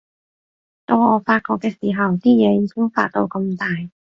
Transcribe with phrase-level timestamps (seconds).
[0.87, 3.67] 到我發覺嘅時候，啲嘢已經發到咁大